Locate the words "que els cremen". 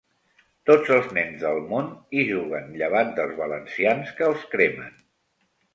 4.21-5.03